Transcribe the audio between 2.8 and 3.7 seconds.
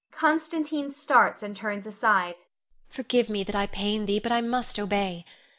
Forgive me that I